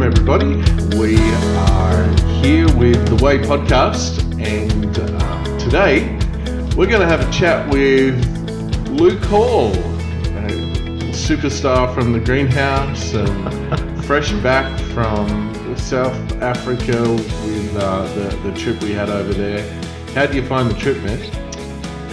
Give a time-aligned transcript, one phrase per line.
[0.00, 0.96] welcome everybody.
[0.96, 1.18] We
[1.56, 2.04] are
[2.42, 6.08] here with the Way Podcast, and uh, today
[6.74, 8.14] we're going to have a chat with
[8.88, 18.02] Luke Hall, a superstar from the greenhouse, and fresh back from South Africa with uh,
[18.14, 19.70] the, the trip we had over there.
[20.14, 21.20] How did you find the trip, man?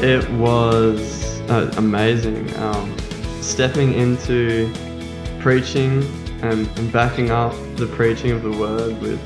[0.03, 2.53] It was uh, amazing.
[2.57, 2.97] Um,
[3.41, 4.73] stepping into
[5.39, 6.01] preaching
[6.41, 9.19] and, and, backing up the preaching of the word with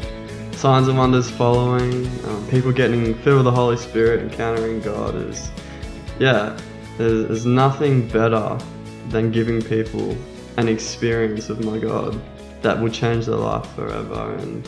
[0.55, 5.49] signs and wonders following, um, people getting filled with the Holy Spirit, encountering God is,
[6.19, 6.57] yeah,
[6.97, 8.57] there's, there's nothing better
[9.09, 10.15] than giving people
[10.57, 12.19] an experience of my God
[12.61, 14.35] that will change their life forever.
[14.35, 14.67] And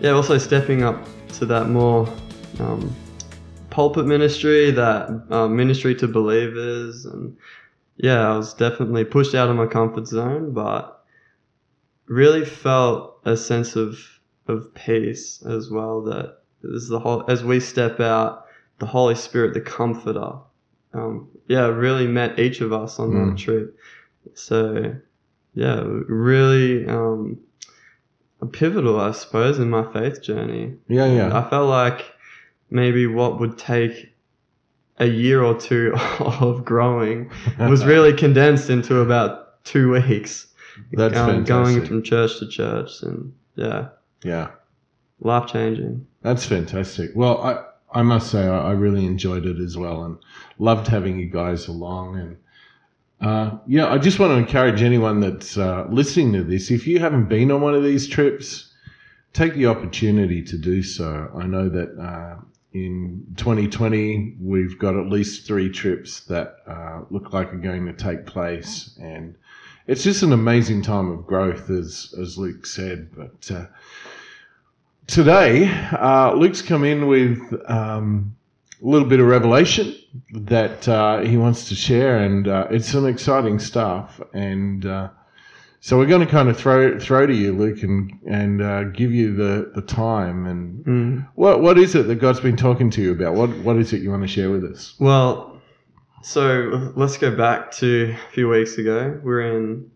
[0.00, 2.08] yeah, also stepping up to that more
[2.60, 2.94] um,
[3.70, 7.36] pulpit ministry, that uh, ministry to believers, and
[7.96, 10.93] yeah, I was definitely pushed out of my comfort zone, but
[12.06, 13.98] really felt a sense of
[14.46, 16.02] of peace as well.
[16.02, 18.46] That is the whole as we step out,
[18.78, 20.38] the Holy Spirit, the Comforter,
[20.94, 23.30] um, yeah, really met each of us on mm.
[23.30, 23.76] that trip.
[24.34, 24.94] So
[25.54, 27.38] yeah, really um,
[28.40, 30.76] a pivotal, I suppose, in my faith journey.
[30.88, 31.36] Yeah, yeah.
[31.36, 32.04] I felt like
[32.70, 34.14] maybe what would take
[34.98, 40.46] a year or two of growing was really condensed into about two weeks.
[40.92, 43.88] That's um, Going from church to church and yeah.
[44.22, 44.50] Yeah.
[45.20, 46.06] Life changing.
[46.22, 47.10] That's fantastic.
[47.14, 50.18] Well, I, I must say I, I, really enjoyed it as well and
[50.58, 52.18] loved having you guys along.
[52.18, 52.36] And
[53.20, 56.98] uh, yeah, I just want to encourage anyone that's uh, listening to this, if you
[56.98, 58.72] haven't been on one of these trips,
[59.32, 61.30] take the opportunity to do so.
[61.36, 62.40] I know that uh,
[62.72, 67.92] in 2020, we've got at least three trips that uh, look like are going to
[67.92, 69.36] take place, and
[69.86, 73.10] it's just an amazing time of growth, as as Luke said.
[73.14, 73.66] But uh,
[75.06, 78.36] today, uh, Luke's come in with um,
[78.82, 79.94] a little bit of revelation
[80.32, 85.08] that uh, he wants to share, and uh, it's some exciting stuff, and uh,
[85.80, 89.12] so we're going to kind of throw throw to you, Luke, and and uh, give
[89.12, 90.46] you the, the time.
[90.46, 91.28] And mm.
[91.34, 93.34] what what is it that God's been talking to you about?
[93.34, 94.94] What what is it you want to share with us?
[94.98, 95.60] Well,
[96.24, 99.20] so let's go back to a few weeks ago.
[99.22, 99.90] We're in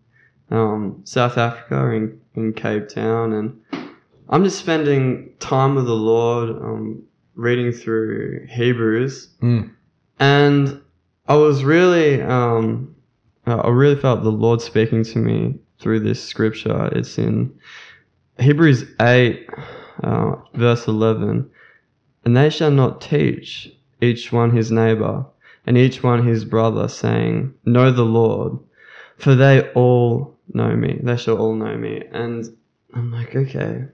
[0.51, 3.59] um, South Africa, in in Cape Town, and
[4.29, 7.01] I'm just spending time with the Lord, um,
[7.33, 9.71] reading through Hebrews, mm.
[10.19, 10.81] and
[11.27, 12.21] I was really.
[12.21, 12.95] Um,
[13.47, 16.87] I really felt the Lord speaking to me through this scripture.
[16.91, 17.51] It's in
[18.37, 19.49] Hebrews 8,
[20.03, 21.49] uh, verse 11.
[22.25, 25.25] And they shall not teach each one his neighbor
[25.69, 28.57] and each one his brother, saying, Know the Lord,
[29.17, 30.99] for they all know me.
[31.03, 32.03] They shall all know me.
[32.11, 32.43] And
[32.95, 33.85] I'm like, okay,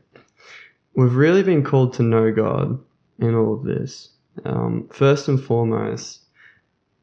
[0.96, 2.80] we've really been called to know God
[3.20, 4.08] in all of this.
[4.46, 6.22] Um, first and foremost,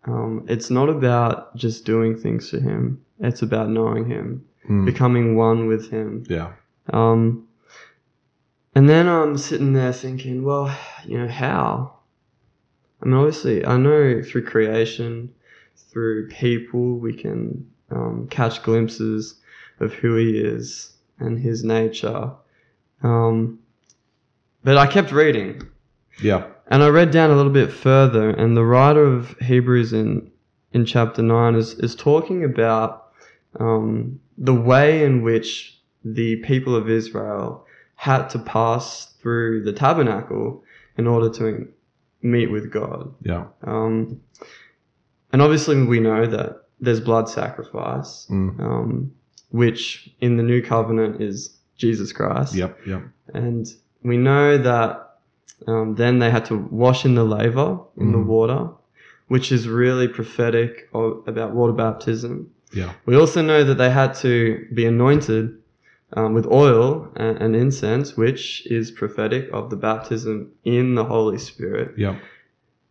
[0.05, 4.87] um, it's not about just doing things for Him, it's about knowing Him mm.
[4.87, 6.25] becoming one with Him.
[6.31, 6.53] Yeah.
[6.91, 7.47] Um,
[8.75, 10.75] and then I'm sitting there thinking, well,
[11.05, 11.99] you know, how?
[13.03, 15.35] I mean, obviously, I know through creation,
[15.91, 19.41] through people, we can um, catch glimpses
[19.81, 22.31] of who He is and His nature.
[23.03, 23.59] Um,
[24.63, 25.69] but I kept reading.
[26.23, 26.47] Yeah.
[26.69, 30.31] And I read down a little bit further, and the writer of Hebrews in
[30.73, 33.09] in chapter nine is is talking about
[33.59, 40.65] um, the way in which the people of Israel had to pass through the tabernacle
[40.97, 41.69] in order to
[42.23, 43.15] meet with God.
[43.23, 43.47] Yeah.
[43.65, 44.21] Um,
[45.33, 48.59] and obviously, we know that there's blood sacrifice, mm.
[48.61, 49.13] um,
[49.51, 52.55] which in the new covenant is Jesus Christ.
[52.55, 52.79] Yep.
[52.87, 53.03] Yep.
[53.35, 53.67] And
[54.03, 55.19] we know that
[55.67, 58.13] um, then they had to wash in the laver in mm.
[58.13, 58.69] the water,
[59.29, 62.51] which is really prophetic of, about water baptism.
[62.73, 62.93] Yeah.
[63.07, 65.62] We also know that they had to be anointed
[66.15, 71.39] um, with oil and, and, incense, which is prophetic of the baptism in the Holy
[71.39, 71.95] Spirit.
[71.97, 72.19] Yeah.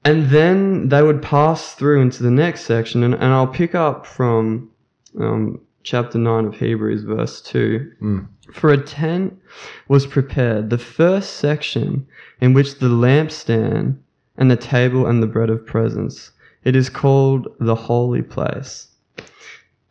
[0.03, 4.05] And then they would pass through into the next section, and, and I'll pick up
[4.05, 4.71] from
[5.19, 7.91] um, chapter 9 of Hebrews, verse 2.
[8.01, 8.27] Mm.
[8.53, 9.39] For a tent
[9.87, 12.07] was prepared, the first section
[12.39, 13.97] in which the lampstand
[14.37, 16.31] and the table and the bread of presence.
[16.63, 18.87] It is called the holy place.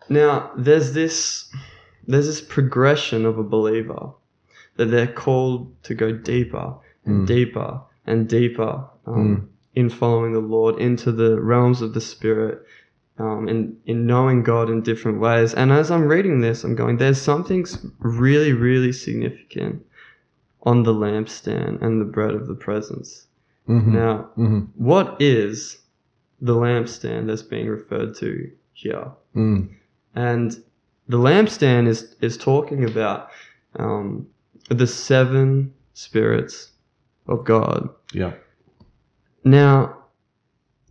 [0.09, 1.51] Now, there's this
[2.07, 4.11] there's this progression of a believer
[4.77, 6.75] that they're called to go deeper
[7.05, 7.27] and mm.
[7.27, 9.49] deeper and deeper um, mm.
[9.75, 12.65] in following the Lord into the realms of the Spirit,
[13.19, 15.55] um, in in knowing God in different ways.
[15.55, 17.67] And as I'm reading this, I'm going, there's something
[17.99, 19.85] really, really significant
[20.63, 23.27] on the lampstand and the bread of the presence.
[23.67, 25.79] hmm Now, hmm what is
[26.41, 29.11] the lampstand that's being referred to here?
[29.37, 29.75] Mm.
[30.15, 30.63] And
[31.11, 33.31] the lampstand is is talking about
[33.77, 34.27] um,
[34.69, 36.71] the seven spirits
[37.27, 37.89] of God.
[38.13, 38.33] Yeah.
[39.45, 39.97] Now,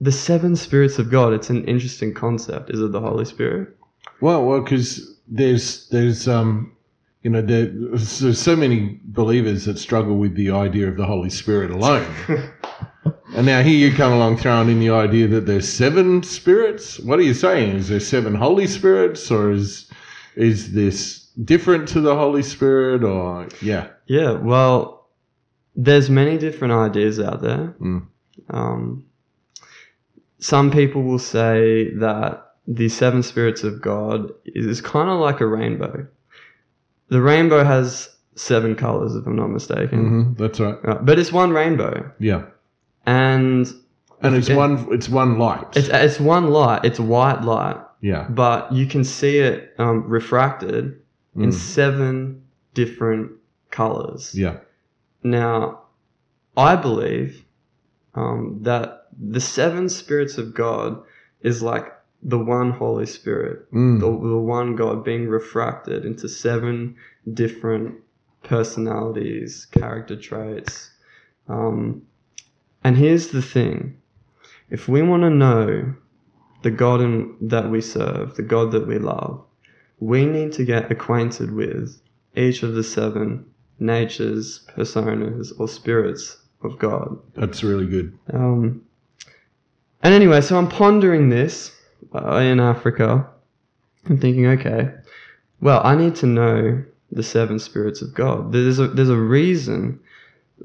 [0.01, 1.33] the seven spirits of God.
[1.33, 2.69] It's an interesting concept.
[2.69, 3.77] Is it the Holy Spirit?
[4.21, 6.75] Well, well, because there's there's um,
[7.23, 11.29] you know, there, there's so many believers that struggle with the idea of the Holy
[11.29, 12.07] Spirit alone.
[13.35, 16.99] and now here you come along throwing in the idea that there's seven spirits.
[16.99, 17.75] What are you saying?
[17.75, 19.88] Is there seven Holy Spirits, or is
[20.35, 23.03] is this different to the Holy Spirit?
[23.03, 24.31] Or yeah, yeah.
[24.33, 25.07] Well,
[25.75, 27.73] there's many different ideas out there.
[27.81, 28.07] Mm.
[28.49, 29.05] Um,
[30.39, 35.45] some people will say that the seven spirits of God is kind of like a
[35.47, 36.07] rainbow.
[37.09, 39.99] The rainbow has seven colors, if I'm not mistaken.
[40.07, 40.77] hmm that's right.
[40.83, 42.43] Right, but it's one rainbow, Yeah,
[43.05, 43.67] and
[44.21, 44.55] and it's Yeah.
[44.57, 45.65] one it's one light.
[45.75, 46.85] it's it's one light.
[46.85, 51.01] It's white light, yeah, but you can see it um, refracted
[51.35, 51.53] in Mm.
[51.53, 52.41] seven
[52.73, 53.31] different
[53.71, 54.33] colors.
[54.35, 54.57] yeah,
[55.23, 55.81] Now,
[56.57, 57.45] I believe
[58.15, 61.01] um, that the seven spirits of God
[61.41, 61.85] is like
[62.23, 63.99] the one Holy Spirit, Mm.
[63.99, 66.95] the, the one God being refracted into seven
[67.33, 67.95] different
[68.43, 70.91] personalities, character traits.
[71.47, 72.01] Um,
[72.83, 73.97] and here's the thing
[74.69, 75.93] if we want to know
[76.61, 79.43] the God in, that we serve, the God that we love,
[79.99, 82.01] we need to get acquainted with
[82.35, 83.45] each of the seven
[83.79, 87.17] natures, personas, or spirits of God.
[87.35, 88.17] that's really good.
[88.33, 88.81] Um,
[90.03, 91.71] and anyway, so I'm pondering this
[92.13, 93.29] uh, in Africa.
[94.09, 94.91] I'm thinking, okay,
[95.61, 98.51] well, I need to know the seven spirits of God.
[98.51, 99.99] There's a there's a reason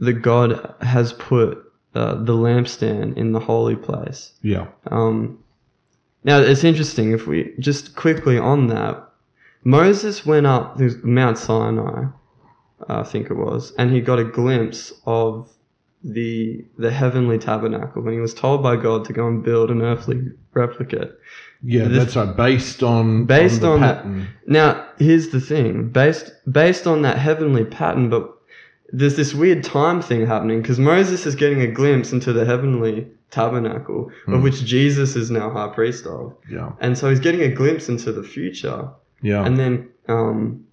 [0.00, 4.32] that God has put uh, the lampstand in the holy place.
[4.43, 5.38] Yeah, Um,
[6.25, 9.09] now it's interesting if we just quickly on that.
[9.62, 12.06] Moses went up to Mount Sinai,
[12.88, 15.50] I think it was, and he got a glimpse of
[16.03, 19.81] the the heavenly tabernacle when he was told by God to go and build an
[19.81, 21.12] earthly replicate.
[21.62, 22.37] yeah, This- that's right.
[22.37, 24.26] Based on Based the on the- pattern.
[24.47, 28.34] Now, here's the thing: based based on that heavenly pattern, but
[28.99, 33.06] there's this weird time thing happening because Moses is getting a glimpse into the heavenly
[33.31, 34.43] tabernacle, of Hmm.
[34.43, 36.35] which Jesus is now high priest of.
[36.50, 38.88] yeah, and so he's getting a glimpse into the future.
[39.23, 40.64] Yeah, and then um,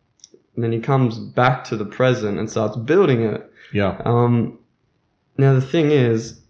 [0.56, 3.42] and then he comes back to the present and starts building it.
[3.74, 4.60] Yeah, um,
[5.38, 6.42] now the thing is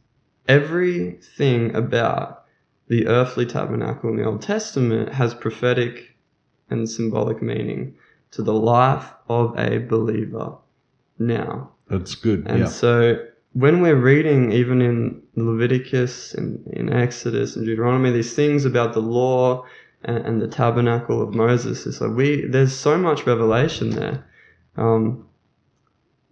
[0.49, 2.43] everything about
[2.87, 6.15] the earthly tabernacle in the old testament has prophetic
[6.69, 7.95] and symbolic meaning
[8.31, 10.55] to the life of a believer
[11.27, 12.47] now that's good.
[12.47, 13.23] and yeah, so
[13.53, 19.01] when we're reading, even in Leviticus and in Exodus and Deuteronomy, these things about the
[19.01, 19.65] law
[20.03, 24.25] and, and the tabernacle of Moses, it's like we there's so much revelation there.
[24.77, 25.27] Um,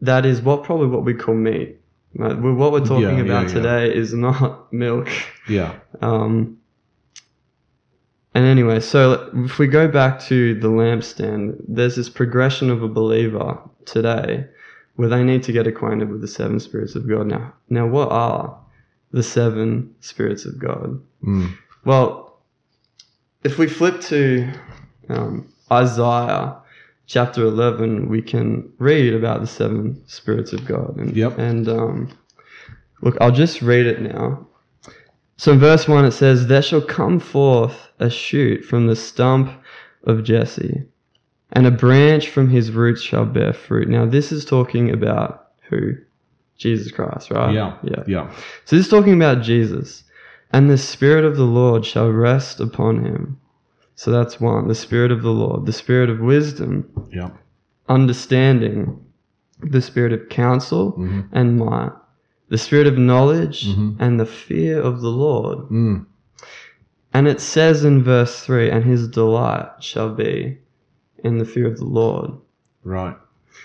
[0.02, 1.76] that is what probably what we call meat.
[2.14, 3.54] We- What we're talking yeah, about yeah.
[3.54, 5.10] today is not milk.
[5.48, 6.58] yeah, Um,
[8.34, 12.88] and anyway, so if we go back to the lampstand, there's this progression of a
[12.88, 14.46] believer today
[15.00, 17.26] where they need to get acquainted with the seven spirits of God.
[17.26, 18.60] Now, now what are
[19.14, 21.02] the seven spirits of God?
[21.24, 21.54] mm.
[21.86, 22.42] Well,
[23.46, 24.52] if we flip to
[25.08, 26.58] um, Isaiah
[27.08, 30.98] chapter 11, we can read about the seven spirits of God.
[30.98, 31.38] And, Yep.
[31.40, 32.10] and um,
[33.02, 34.46] look, I'll just read it now.
[35.38, 39.50] So in verse 1, it says, There shall come forth a shoot from the stump
[40.04, 40.84] of Jesse,
[41.52, 43.88] and a branch from his roots shall bear fruit.
[43.90, 45.94] Now, this is talking about who?
[46.58, 47.54] Jesus Christ, right?
[47.54, 48.04] yeah, Yeah.
[48.08, 48.32] yeah,
[48.66, 50.04] So this is talking about Jesus.
[50.52, 53.40] And the Spirit of the Lord shall rest upon him.
[53.96, 54.68] So that's one.
[54.68, 57.30] The Spirit of the Lord, the Spirit of wisdom, yeah,
[57.88, 59.00] understanding,
[59.62, 61.26] the Spirit of counsel Mhm.
[61.32, 61.92] and might,
[62.50, 63.96] the Spirit of knowledge Mhm.
[64.00, 65.60] and the fear of the Lord.
[65.70, 66.06] mm.
[67.14, 70.58] And it says in verse 3 and his delight shall be
[71.24, 72.32] in the fear of the Lord.
[72.84, 73.16] right.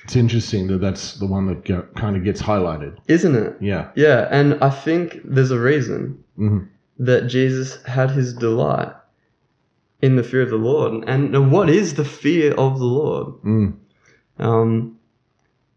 [0.05, 2.99] It's interesting that that's the one that go, kind of gets highlighted.
[3.09, 3.57] Isn't it?
[3.61, 4.29] Yeah, Yeah.
[4.31, 6.23] And I think there's a reason.
[6.37, 6.65] hmm
[6.99, 8.93] that Jesus had his delight
[10.01, 11.03] in the fear of the Lord.
[11.09, 13.27] And, and what is the fear of the Lord?
[13.45, 13.75] mm.
[14.39, 14.99] Um,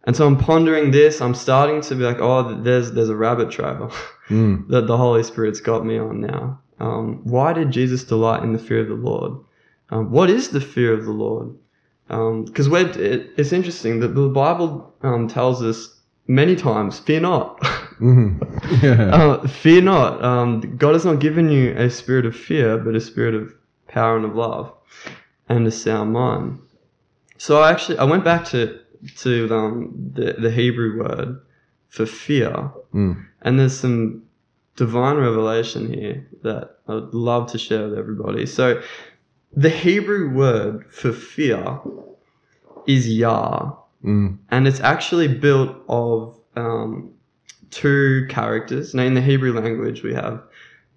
[0.03, 1.19] and so I'm pondering this.
[1.21, 3.91] I'm starting to be like, oh, there's there's a rabbit trail
[4.29, 4.67] Mm.
[4.67, 6.59] that the Holy Spirit's got me on now.
[6.79, 9.39] Um, why did Jesus delight in the fear of the Lord?
[9.89, 11.55] Um, what is the fear of the Lord?
[12.07, 17.65] Because we're it, it's interesting that the Bible um, tells us many times, "Fear not."
[17.97, 18.37] hmm
[18.81, 19.09] Yeah.
[19.13, 20.23] Uh, fear not.
[20.23, 23.53] Um, God has not given you a spirit of fear, but a spirit of
[23.87, 24.71] power and of love,
[25.49, 26.59] and a sound mind.
[27.37, 28.79] So I actually I went back to
[29.17, 31.41] to um, the the Hebrew word
[31.89, 33.25] for fear, Mm.
[33.41, 34.23] and there's some
[34.75, 38.45] divine revelation here that I'd love to share with everybody.
[38.45, 38.81] So
[39.55, 41.79] the Hebrew word for fear
[42.85, 43.73] is Yah,
[44.03, 44.37] Mm.
[44.51, 47.11] and it's actually built of um,
[47.71, 48.93] two characters.
[48.93, 50.43] Now, in the Hebrew language, we have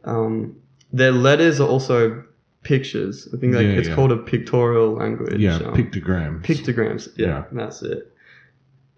[0.04, 0.54] um,
[0.92, 2.22] their letters are also
[2.62, 3.26] pictures.
[3.34, 3.94] I think like Yeah, it's yeah.
[3.94, 5.40] called a pictorial language.
[5.40, 5.56] Yeah.
[5.56, 6.42] um, Pictograms.
[6.42, 7.08] pictograms.
[7.16, 7.44] Yeah, Yeah.
[7.52, 8.12] that's it.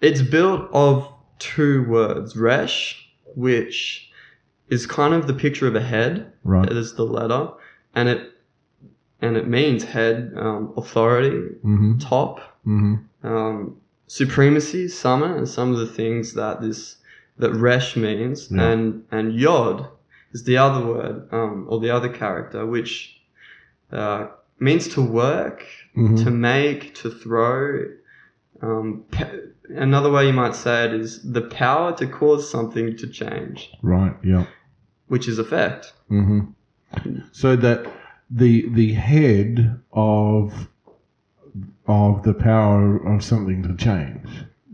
[0.00, 4.10] It's built of two words, resh, which
[4.68, 6.32] is kind of the picture of a head.
[6.44, 6.68] right.
[6.68, 7.48] It is the letter,
[7.94, 8.32] and it
[9.22, 11.98] and it means head, um, authority, Mm-hmm.
[11.98, 13.26] top, Mm-hmm.
[13.26, 13.76] um,
[14.06, 16.96] supremacy, summit, and some of the things that this
[17.38, 18.68] that resh means, Yeah.
[18.70, 19.86] and and yod
[20.32, 23.20] is the other word um, or the other character, which
[23.92, 24.26] uh,
[24.58, 25.64] means to work,
[25.96, 26.22] Mhm.
[26.24, 27.84] to make, to throw.
[28.62, 29.28] Um, pa-
[29.86, 34.14] another way you might say it is the power to cause something to change, Right.
[34.22, 34.44] Yeah.
[35.08, 35.92] which is effect.
[36.08, 36.40] hmm
[37.32, 37.80] So that
[38.34, 40.68] the the head of
[41.86, 44.26] of the power of something to change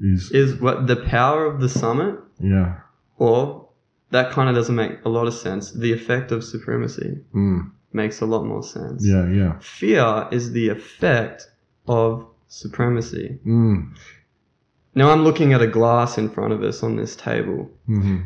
[0.02, 2.76] is Is what the power of the summit, yeah.
[3.16, 3.66] or
[4.10, 5.72] that kind of doesn't make a lot of sense.
[5.72, 7.70] The effect of supremacy Mm.
[7.92, 9.04] makes a lot more sense.
[9.04, 9.28] Yeah.
[9.28, 9.58] Yeah.
[9.60, 11.48] Fear is the effect
[11.88, 13.38] of supremacy.
[13.46, 13.96] Mm.
[14.94, 17.68] Now I'm looking at a glass in front of us on this table.
[17.86, 18.18] hmm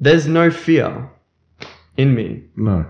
[0.00, 1.10] There's no fear
[1.96, 2.86] in me No.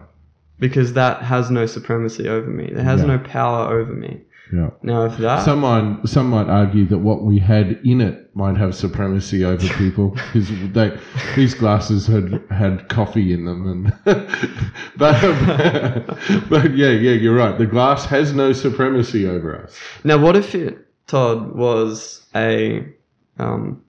[0.60, 2.66] Because that has no supremacy over me.
[2.66, 3.06] It has Yeah.
[3.08, 4.20] no power over me.
[4.52, 4.70] Yeah.
[4.82, 8.74] Now if that Someone some might argue that what we had in it might have
[8.74, 10.96] supremacy over people because they
[11.36, 13.92] these glasses had had coffee in them and
[14.96, 20.18] but um, but yeah yeah you're right the glass has no supremacy over us Now
[20.18, 22.86] what if it Todd was a
[23.38, 23.80] um,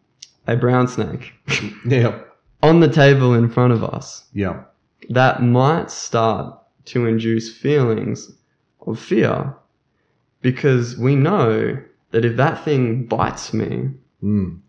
[0.47, 1.33] a brown snake
[1.87, 2.19] yeah
[2.61, 4.25] on the table in front of us?
[4.33, 4.61] yeah
[5.09, 8.31] that might start to induce feelings
[8.87, 9.53] of fear
[10.41, 11.77] because we know
[12.11, 13.89] that if that thing bites me,
[14.23, 14.59] mm.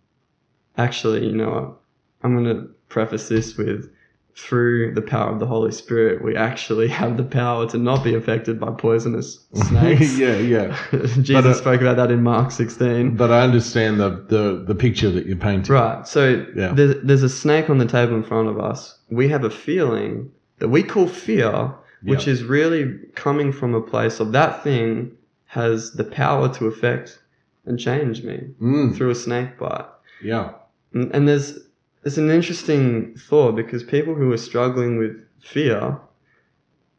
[0.79, 1.79] actually, you know, what?
[2.23, 3.91] I'm going to preface this with
[4.35, 8.15] through the power of the Holy Spirit, we actually have the power to not be
[8.15, 10.17] affected by poisonous snakes.
[10.19, 10.79] yeah yeah
[11.21, 13.15] Jesus But, uh, spoke about that in Mark 16.
[13.17, 16.07] but I understand the the, the picture that you're painting Right.
[16.07, 16.73] So Yeah.
[16.73, 18.99] there's, there's a snake on the table in front of us.
[19.11, 22.33] We have a feeling that we call fear, which Yeah.
[22.33, 25.13] is really coming from a place of that thing
[25.47, 27.19] has the power to affect
[27.67, 28.95] and change me mm.
[28.95, 29.87] through a snake bite.
[30.23, 30.53] yeah
[30.95, 31.59] And, and there's
[32.05, 35.99] it's an interesting thought because people who are struggling with fear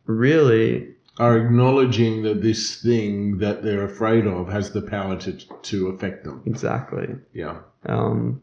[0.06, 5.32] really are acknowledging that this thing that they're afraid of has the power to
[5.62, 7.08] to affect them exactly.
[7.34, 8.42] yeah Um,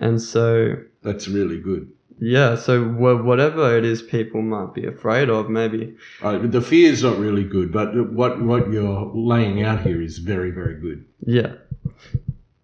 [0.00, 1.90] and so that's really good
[2.20, 7.02] yeah, so wha- whatever it is people might be afraid of, maybe the fear is
[7.02, 11.04] not really good, but what what you're laying out here is very very good.
[11.24, 11.54] Yeah.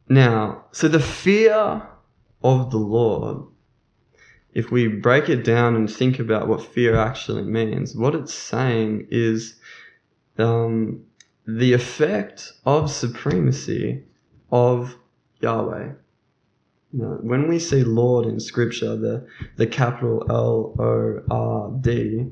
[0.08, 1.82] Now, so the fear
[2.44, 3.46] of the Lord,
[4.52, 9.08] if we break it down and think about what fear actually means, what it's saying
[9.10, 9.56] is
[10.38, 11.04] um,
[11.46, 14.04] the effect of supremacy
[14.52, 14.96] of
[15.40, 15.92] Yahweh.
[16.92, 19.26] Now, when we see Lord in Scripture, the,
[19.56, 22.26] the capital L O R D,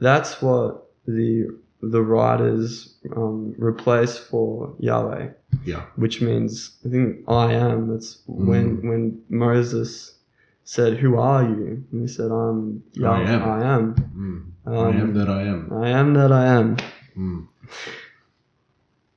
[0.00, 5.28] that's what the the writers um, replace for Yahweh
[5.64, 5.84] Yeah.
[5.94, 7.88] which means I think I am.
[7.92, 8.88] That's when Mm.
[8.88, 10.18] when Moses
[10.64, 13.42] said, "Who are you?" And he said, "I'm Yah- I am.
[13.42, 13.94] I am.
[13.94, 14.72] Mm.
[14.72, 15.72] Um, I am that I am.
[15.72, 16.76] I am that I am."
[17.16, 17.46] Mm.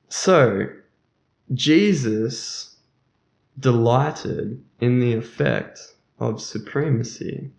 [0.08, 0.68] So
[1.52, 2.71] Jesus
[3.58, 5.80] delighted in the effect
[6.18, 7.50] of supremacy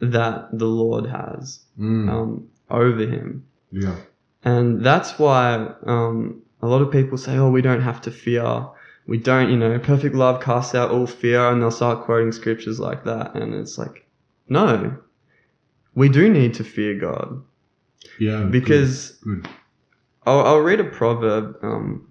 [0.00, 2.08] that the Lord has Mm.
[2.10, 3.44] um, over him.
[3.70, 3.96] yeah.
[4.44, 8.66] And that's why um, a lot of people say, oh, we don't have to fear.
[9.06, 11.50] We don't, you know, perfect love casts out all fear.
[11.50, 13.34] And they'll start quoting scriptures like that.
[13.34, 14.06] And it's like,
[14.48, 14.96] no,
[15.94, 17.42] we do need to fear God.
[18.20, 18.44] Yeah.
[18.44, 19.42] Because good.
[19.42, 19.50] good.
[20.24, 21.56] I'll, I'll read a proverb.
[21.62, 22.07] Um,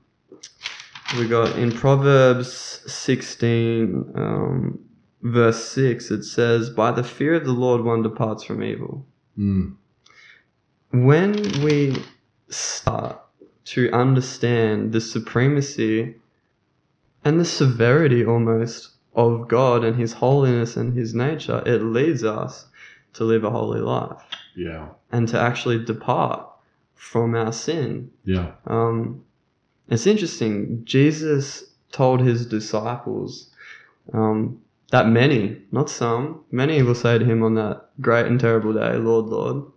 [1.17, 4.79] we got in Proverbs 16, um,
[5.21, 9.05] verse 6, it says, By the fear of the Lord one departs from evil.
[9.37, 9.75] Mm.
[10.91, 11.33] when
[11.63, 11.95] we
[12.49, 13.19] start
[13.65, 16.15] to understand the supremacy
[17.23, 22.65] and the severity almost of God and His holiness and His nature, it leads us
[23.13, 24.23] to live a holy life
[24.55, 24.87] Yeah.
[25.11, 26.47] and to actually depart
[26.95, 28.09] from our sin.
[28.23, 28.51] Yeah.
[28.65, 29.23] Um,
[29.89, 30.81] it's interesting.
[30.85, 33.49] Jesus told his disciples
[34.13, 38.73] um, that many, not some, many will say to him on that great and terrible
[38.73, 39.71] day, Lord, Lord,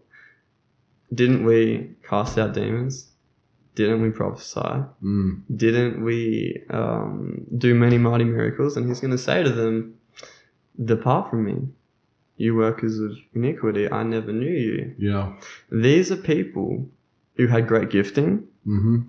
[1.12, 3.08] didn't we cast out demons?
[3.74, 4.84] Didn't we prophesy?
[5.02, 5.42] Mm.
[5.56, 8.76] Didn't we um, do many mighty miracles?
[8.76, 9.96] And he's going to say to them,
[10.84, 11.68] Depart from me,
[12.36, 13.90] you workers of iniquity.
[13.90, 14.94] I never knew you.
[14.98, 15.34] Yeah.
[15.70, 16.88] These are people
[17.34, 18.46] who had great gifting.
[18.66, 19.00] Mm-hmm.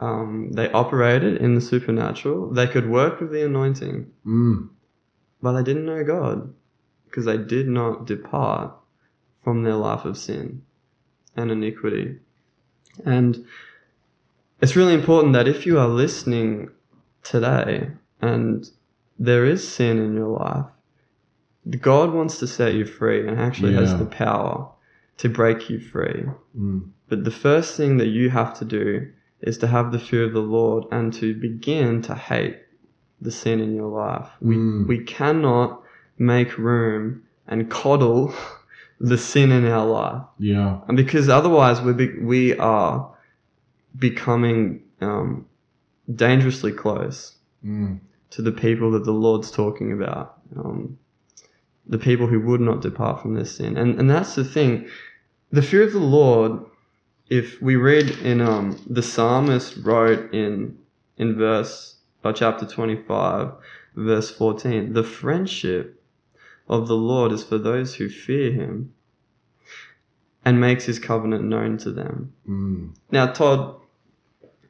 [0.00, 2.50] Um, they operated in the supernatural.
[2.50, 4.68] They could work with the anointing, Mm.
[5.40, 6.52] but they didn't know God
[7.04, 8.72] because they did not depart
[9.44, 10.62] from their life of sin
[11.36, 12.18] and iniquity.
[13.04, 13.44] And
[14.60, 16.70] it's really important that if you are listening
[17.22, 18.68] today and
[19.18, 20.66] there is sin in your life,
[21.80, 24.68] God wants to set you free and actually has the power
[25.18, 26.24] to break you free.
[26.58, 26.90] Mm.
[27.08, 29.10] But the first thing that you have to do
[29.46, 32.58] is to have the fear of the Lord and to begin to hate
[33.20, 34.28] the sin in your life.
[34.40, 34.86] We Mm.
[34.88, 35.82] we cannot
[36.18, 38.32] make room and coddle
[39.00, 40.80] the sin in our life, Yeah.
[40.88, 43.10] and because otherwise we be, we are
[43.98, 45.46] becoming um,
[46.14, 48.00] dangerously close Mm.
[48.30, 50.38] to the people that the Lord's talking about.
[50.56, 50.98] Um,
[51.86, 53.76] the people who would not depart from their sin.
[53.76, 54.88] And, and that's the thing.
[55.52, 56.52] The fear of the Lord,
[57.28, 60.78] if we read in um, the psalmist wrote in
[61.16, 63.52] in verse uh, chapter 25,
[63.94, 66.02] verse 14, the friendship
[66.68, 68.92] of the Lord is for those who fear him
[70.44, 72.32] and makes his covenant known to them.
[72.48, 72.94] Mm.
[73.10, 73.76] Now, Todd,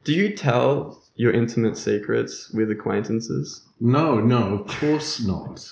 [0.03, 3.63] do you tell your intimate secrets with acquaintances?
[3.79, 5.65] No, no, of course not.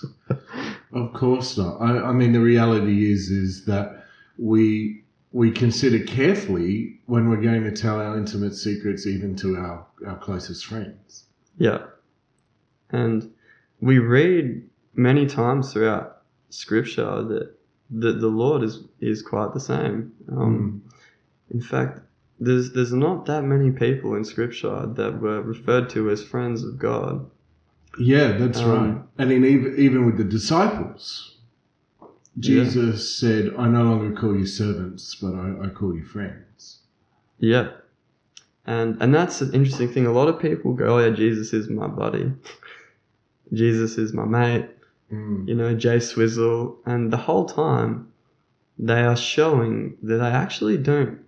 [0.94, 1.78] of course not.
[1.82, 4.06] I, I mean, the reality is, is that
[4.38, 5.03] we
[5.34, 10.18] we consider carefully when we're going to tell our intimate secrets, even to our our
[10.18, 11.26] closest friends.
[11.58, 11.80] Yeah.
[12.92, 13.30] And
[13.82, 17.56] we read many times throughout scripture that
[17.90, 20.14] the, the Lord is, is quite the same.
[20.32, 20.84] Um,
[21.52, 22.00] In fact,
[22.40, 26.80] there's, there's not that many people in scripture that were referred to as friends of
[26.80, 27.30] God.
[28.00, 29.02] Yeah, that's Um, right.
[29.18, 31.33] And in even, even with the disciples,
[32.40, 36.80] Jesus said, I no longer call you servants, but I, I call you friends.
[37.40, 37.72] Yeah.
[38.66, 40.06] And, and that's an interesting thing.
[40.06, 42.32] A lot of people go, oh yeah, Jesus is my buddy.
[43.54, 44.70] Jesus is my mate.
[45.14, 45.48] Mm.
[45.48, 48.12] you know, Jay Swizzle, and the whole time
[48.80, 51.20] they are showing that they actually don't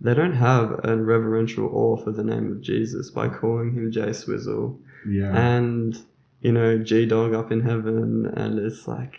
[0.00, 4.12] they don't have a reverential awe for the name of Jesus by calling him Jay
[4.12, 5.36] Swizzle Yeah.
[5.36, 5.98] and
[6.42, 9.18] you know G Dog up in heaven, and it's like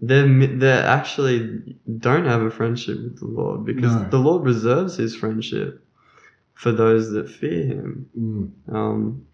[0.00, 4.08] they they actually don't have a friendship with the Lord because No.
[4.10, 5.84] the Lord reserves His friendship
[6.54, 8.08] for those that fear Him.
[8.18, 8.74] Mm.
[8.74, 9.26] Um,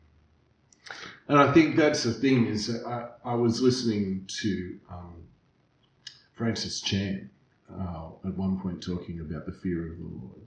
[1.29, 5.15] And I think that's the thing is that I, I was listening to um,
[6.35, 7.31] Francis Chan
[7.73, 10.43] uh, at one point talking about the fear of the Lord,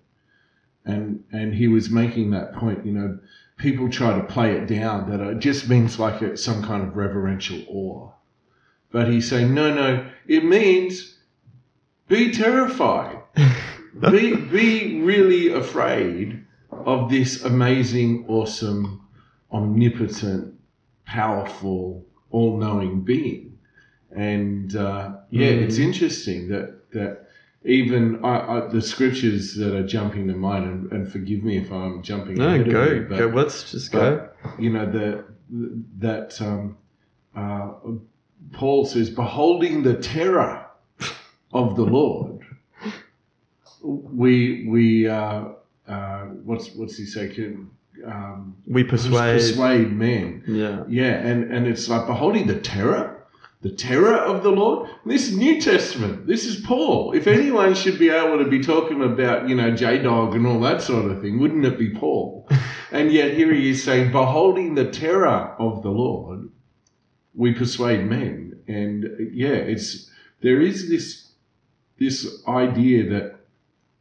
[0.85, 2.85] and and he was making that point.
[2.85, 3.19] You know,
[3.57, 6.95] people try to play it down that it just means like a, some kind of
[6.95, 8.11] reverential awe,
[8.91, 11.17] but he's saying no, no, it means
[12.07, 13.19] be terrified,
[14.11, 19.01] be be really afraid of this amazing, awesome,
[19.51, 20.53] omnipotent
[21.05, 23.57] powerful, all-knowing being.
[24.11, 25.61] And uh, yeah, Mm.
[25.63, 27.27] it's interesting that that
[27.63, 31.71] even I, I, the scriptures that are jumping to mind, and, and forgive me if
[31.71, 32.35] I'm jumping.
[32.35, 33.27] no, go, you, but, go.
[33.27, 34.29] Let's just go.
[34.57, 35.25] You know the
[35.99, 36.77] that um,
[37.35, 37.71] uh,
[38.53, 40.65] Paul says, "Beholding the terror
[41.53, 42.45] of the Lord."
[43.83, 45.45] We we uh,
[45.87, 47.29] uh, what's what's he say?
[47.29, 47.69] Can,
[48.05, 49.33] um, We persuade.
[49.33, 50.43] persuade men.
[50.47, 50.83] Yeah.
[50.87, 53.25] Yeah, and, and it's like beholding the terror,
[53.61, 54.89] the terror of the Lord.
[55.05, 56.27] This is New Testament.
[56.27, 57.13] This is Paul.
[57.13, 60.59] If anyone should be able to be talking about, you know, J Dog and all
[60.61, 62.47] that sort of thing, wouldn't it be Paul?
[62.91, 66.49] and yet here he is saying, beholding the terror of the Lord,
[67.37, 68.59] we persuade men.
[68.67, 70.09] And yeah, it's
[70.41, 71.31] there is this
[71.97, 73.37] this idea that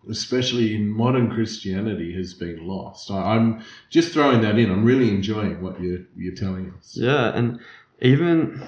[0.09, 3.11] especially in modern Christianity, has been lost.
[3.11, 4.71] I, I'm just throwing that in.
[4.71, 6.97] I'm really enjoying what you're you're telling us.
[6.97, 7.61] Yeah, and
[8.01, 8.67] even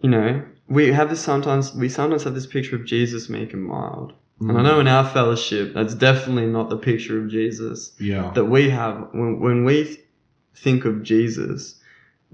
[0.00, 3.64] you know, we have this sometimes we sometimes have this picture of Jesus meek and
[3.64, 4.12] mild.
[4.40, 4.64] And I mm.
[4.64, 8.32] know in our fellowship, that's definitely not the picture of Jesus Yeah.
[8.34, 9.08] that we have.
[9.12, 10.00] When, when we
[10.56, 11.80] think of Jesus,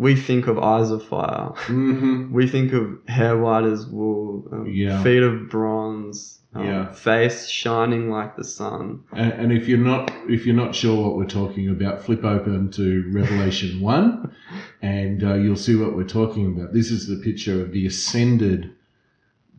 [0.06, 1.48] we think of eyes of fire.
[1.68, 5.02] hmm We think of hair white as wool, um, Yeah.
[5.04, 6.92] feet of bronze, um, Yeah.
[6.92, 9.00] face shining like the sun.
[9.12, 12.70] And, and if you're not if you're not sure what we're talking about, flip open
[12.80, 12.86] to
[13.20, 14.32] Revelation one,
[14.80, 16.72] and uh, you'll see what we're talking about.
[16.72, 18.60] This is the picture of the ascended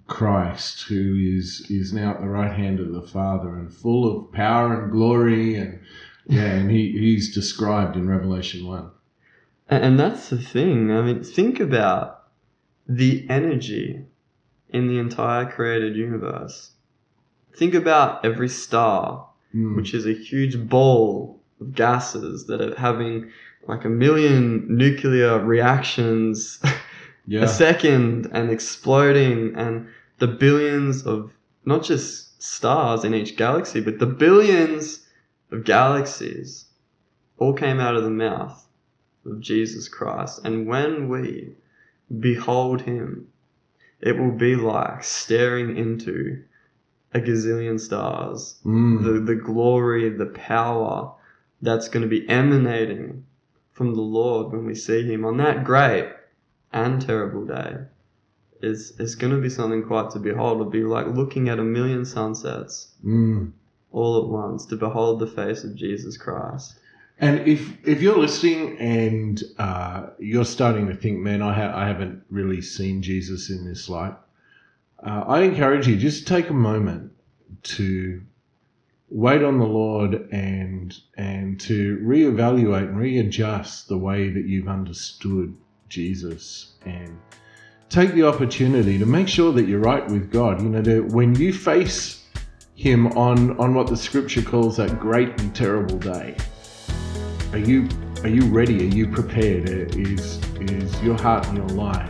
[0.07, 1.03] Christ, who
[1.37, 4.91] is is now at the right hand of the Father and full of power and
[4.91, 5.79] glory, and
[6.25, 8.89] yeah, and he, he's described in Revelation one.
[9.71, 10.91] And, that's the thing.
[10.91, 12.23] I mean, think about
[12.89, 14.05] the energy
[14.69, 16.71] in the entire created universe.
[17.55, 19.75] Think about every star, Mm.
[19.75, 23.29] which is a huge ball of gases that are having
[23.67, 26.59] like a million nuclear reactions
[27.27, 29.87] yeah, a second and exploding, and
[30.19, 31.31] the billions of
[31.65, 35.05] not just stars in each galaxy, but the billions
[35.51, 36.65] of galaxies
[37.37, 38.67] all came out of the mouth
[39.25, 40.41] of Jesus Christ.
[40.43, 41.55] And when we
[42.19, 43.27] behold him,
[43.99, 46.43] it will be like staring into
[47.13, 48.59] a gazillion stars.
[48.65, 49.03] Mm.
[49.03, 51.13] The, the glory, the power
[51.61, 53.25] that's going to be emanating
[53.73, 56.11] from the Lord when we see him on that great
[56.73, 57.77] and terrible day
[58.61, 60.59] is, is going to be something quite to behold.
[60.61, 63.51] It'll be like looking at a million sunsets Mm.
[63.91, 66.79] all at once to behold the face of Jesus Christ.
[67.21, 71.87] And if if you're listening and uh, you're starting to think, man, I, ha- I
[71.87, 74.15] haven't really seen Jesus in this light,
[75.05, 77.11] uh, I encourage you just take a moment
[77.63, 78.23] to
[79.09, 85.55] wait on the Lord and and to reevaluate and readjust the way that you've understood
[85.87, 87.19] Jesus and
[87.89, 90.59] take the opportunity to make sure that you're right with God.
[90.59, 92.25] You know, to, when you face
[92.73, 96.35] Him on on what the Scripture calls that great and terrible day
[97.53, 97.87] are you
[98.23, 98.81] are you ready?
[98.81, 99.67] Are you prepared?
[99.95, 102.09] Is is your heart and your life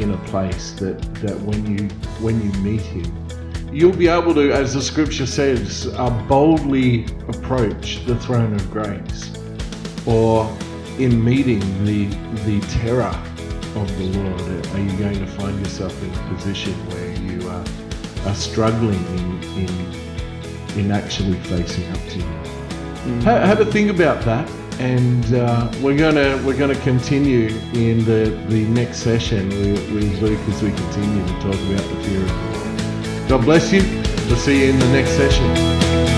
[0.00, 1.88] in a place that that when you
[2.20, 3.28] when you meet Him,
[3.72, 9.32] you'll be able to, as the Scripture says, uh, boldly approach the throne of grace,
[10.06, 10.50] or
[10.98, 12.06] in meeting the
[12.44, 13.14] the terror
[13.76, 17.64] of the Lord, are you going to find yourself in a position where you are,
[18.26, 22.57] are struggling in, in in actually facing up to Him?
[23.24, 28.30] Ha- have a think about that and uh, we're gonna we're gonna continue in the
[28.48, 33.26] the next session with, Luke as we continue to talk about the fear of the
[33.28, 33.82] God bless you.
[34.28, 36.17] We'll see you in the next session.